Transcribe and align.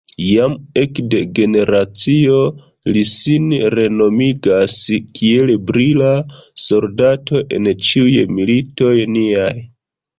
Jam 0.27 0.53
ekde 0.83 1.19
generacio 1.39 2.39
li 2.95 3.05
sin 3.11 3.53
renomigas 3.77 4.79
kiel 5.21 5.55
brila 5.71 6.11
soldato 6.67 7.47
en 7.61 7.75
ĉiuj 7.91 8.29
militoj 8.37 8.95
niaj. 9.17 9.51